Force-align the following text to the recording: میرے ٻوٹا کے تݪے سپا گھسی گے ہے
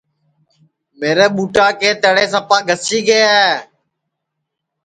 میرے 0.99 1.27
ٻوٹا 1.35 1.67
کے 1.79 1.89
تݪے 2.01 2.25
سپا 2.33 2.57
گھسی 2.67 2.99
گے 3.07 3.19
ہے 3.31 3.49